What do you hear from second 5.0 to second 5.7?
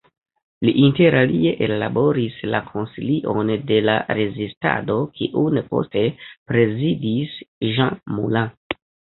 kiun